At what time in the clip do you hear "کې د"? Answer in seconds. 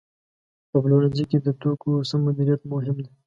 1.29-1.47